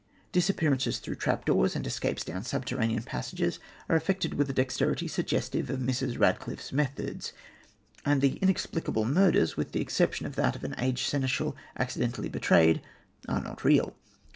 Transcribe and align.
Disappearances 0.31 0.97
through 0.97 1.17
trap 1.17 1.45
doors, 1.45 1.75
and 1.75 1.85
escapes 1.85 2.23
down 2.25 2.43
subterranean 2.43 3.03
passages 3.03 3.59
are 3.87 3.95
effected 3.95 4.33
with 4.33 4.49
a 4.49 4.53
dexterity 4.53 5.07
suggestive 5.07 5.69
of 5.69 5.79
Mrs. 5.79 6.19
Radcliffe's 6.19 6.73
methods; 6.73 7.33
and 8.03 8.19
the 8.19 8.37
inexplicable 8.37 9.05
murders, 9.05 9.55
with 9.55 9.73
the 9.73 9.81
exception 9.81 10.25
of 10.25 10.33
that 10.37 10.55
of 10.55 10.63
an 10.63 10.73
aged 10.79 11.05
seneschal 11.05 11.55
accidentally 11.77 12.29
betrayed, 12.29 12.81
are 13.29 13.41
not 13.41 13.63
real. 13.63 13.93